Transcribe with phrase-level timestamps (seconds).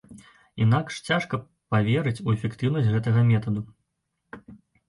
[0.63, 1.39] Інакш цяжка
[1.75, 3.61] паверыць у эфектыўнасць гэтага метаду.